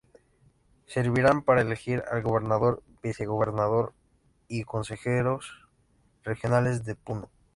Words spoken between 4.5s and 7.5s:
consejeros regionales de Puno.